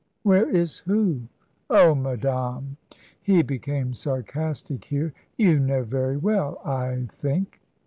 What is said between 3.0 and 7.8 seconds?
he became sarcastic here "you know very well, I think."